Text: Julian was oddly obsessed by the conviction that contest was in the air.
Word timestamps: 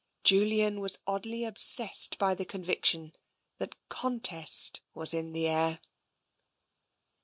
Julian 0.23 0.79
was 0.79 0.97
oddly 1.05 1.45
obsessed 1.45 2.17
by 2.17 2.33
the 2.33 2.43
conviction 2.43 3.13
that 3.59 3.75
contest 3.87 4.81
was 4.95 5.13
in 5.13 5.31
the 5.31 5.45
air. 5.47 5.79